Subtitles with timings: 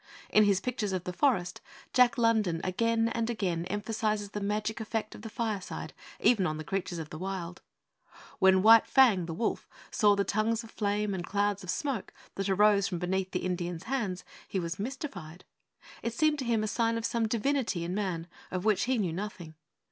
[0.31, 1.61] In his pictures of the forest,
[1.93, 6.63] Jack London again and again emphasizes the magic effect of the fireside even on the
[6.63, 7.61] creatures of the wild.
[8.39, 12.49] When White Fang, the wolf, saw the tongues of flame and clouds of smoke that
[12.49, 15.45] arose from beneath the Indian's hands, he was mystified.
[16.01, 19.13] It seemed to him a sign of some divinity in man of which he knew
[19.13, 19.53] nothing.